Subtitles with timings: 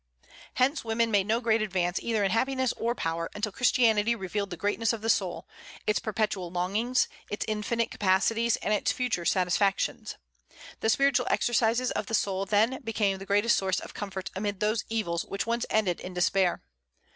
[0.55, 4.49] Hence, women made no great advance either in happiness or in power, until Christianity revealed
[4.49, 5.47] the greatness of the soul,
[5.85, 10.15] its perpetual longings, its infinite capacities, and its future satisfactions.
[10.79, 14.85] The spiritual exercises of the soul then became the greatest source of comfort amid those
[14.89, 16.63] evils which once ended in despair.